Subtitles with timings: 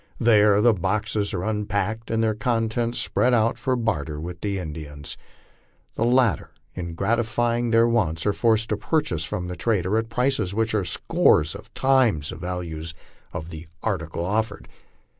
[0.19, 5.15] There the boxes are unpacked and their contents spread out for barter with the Indians.
[5.93, 10.09] The latter, in grati fying their wants, are forced to purchase from the trader at
[10.09, 12.83] prices which are scores of times the value
[13.31, 14.67] of the article offered.